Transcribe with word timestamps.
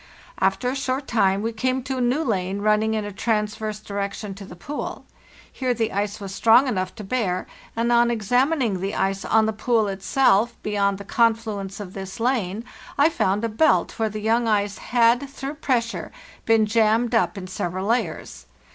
After 0.39 0.67
a 0.69 0.75
short 0.75 1.07
time 1.07 1.43
we 1.43 1.53
came 1.53 1.83
to 1.83 1.97
a 1.99 2.01
new 2.01 2.23
lane 2.23 2.57
running 2.61 2.95
in 2.95 3.05
a 3.05 3.11
transverse 3.11 3.79
di 3.81 3.93
rection 3.93 4.35
to 4.35 4.45
the 4.45 4.55
pool. 4.55 5.05
Here 5.53 5.75
the 5.75 5.91
ice 5.93 6.19
was 6.19 6.33
strong 6.33 6.67
enough 6.67 6.95
to 6.95 7.03
bear, 7.03 7.45
and 7.75 7.91
on 7.91 8.09
examining 8.09 8.79
the 8.81 8.95
ice 8.95 9.23
on 9.23 9.45
the 9.45 9.53
pool 9.53 9.87
itself 9.87 10.55
beyond 10.63 10.97
the 10.97 11.05
confluence 11.05 11.79
of 11.79 11.93
this 11.93 12.19
lane 12.19 12.65
I 12.97 13.09
found 13.09 13.43
a 13.45 13.47
belt 13.47 13.99
where 13.99 14.09
the 14.09 14.21
young 14.21 14.47
ice 14.47 14.79
had, 14.79 15.29
through 15.29 15.53
pressure, 15.61 16.11
been 16.45 16.65
jammed 16.65 17.13
up 17.13 17.37
in 17.37 17.45
several 17.45 17.85
layers. 17.85 18.47